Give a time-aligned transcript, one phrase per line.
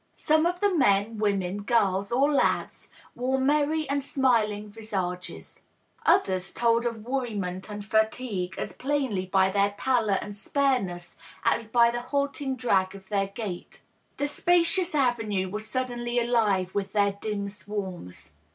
[0.15, 5.59] Some of the men, women, girls or lads wore merry and smiling visages;
[6.07, 11.91] others told of worriment and fatigue as plainly by their pallor and spareness as by
[11.91, 13.83] the halting drag of their gait.
[14.17, 18.33] The spacious avenue was suddenly alive with their dim swarms.